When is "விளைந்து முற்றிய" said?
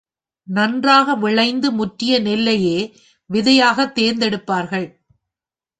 1.15-2.19